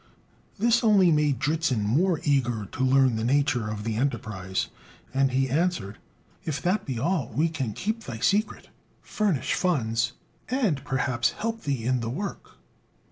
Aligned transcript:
This 0.57 0.83
only 0.83 1.11
made 1.11 1.37
Dritzhn 1.39 1.83
more 1.83 2.19
eager 2.23 2.65
to 2.65 2.83
learn 2.83 3.17
the 3.17 3.23
nature 3.23 3.69
of 3.69 3.83
the 3.83 3.97
enterprise; 3.97 4.69
and 5.13 5.29
he 5.31 5.47
answered, 5.47 5.99
"If 6.43 6.59
that 6.63 6.85
be 6.87 6.97
all, 6.97 7.29
we 7.35 7.49
can 7.49 7.73
keep 7.73 8.05
thy 8.05 8.17
secret, 8.17 8.69
furnish 9.03 9.53
funds, 9.53 10.13
and 10.49 10.83
perhaps 10.83 11.33
help 11.33 11.65
thee 11.65 11.83
in 11.85 11.99
the 11.99 12.09
work." 12.09 12.55